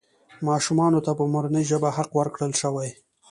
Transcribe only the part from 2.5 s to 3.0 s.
شوی.